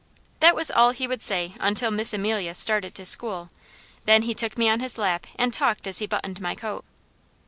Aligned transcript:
That 0.39 0.55
was 0.55 0.71
all 0.71 0.89
he 0.93 1.05
would 1.05 1.21
say 1.21 1.53
until 1.59 1.91
Miss 1.91 2.11
Amelia 2.11 2.55
started 2.55 2.95
to 2.95 3.05
school, 3.05 3.51
then 4.05 4.23
he 4.23 4.33
took 4.33 4.57
me 4.57 4.67
on 4.67 4.79
his 4.79 4.97
lap 4.97 5.27
and 5.35 5.53
talked 5.53 5.85
as 5.85 5.99
he 5.99 6.07
buttoned 6.07 6.41
my 6.41 6.55
coat. 6.55 6.83